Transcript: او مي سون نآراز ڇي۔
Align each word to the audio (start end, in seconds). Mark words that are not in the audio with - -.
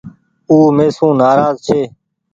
او 0.49 0.57
مي 0.75 0.87
سون 0.95 1.11
نآراز 1.19 1.55
ڇي۔ 1.65 1.81